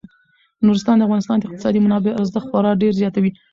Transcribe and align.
نورستان 0.65 0.95
د 0.97 1.03
افغانستان 1.07 1.37
د 1.39 1.43
اقتصادي 1.47 1.79
منابعو 1.81 2.19
ارزښت 2.21 2.47
خورا 2.49 2.71
ډیر 2.81 2.93
زیاتوي. 3.01 3.31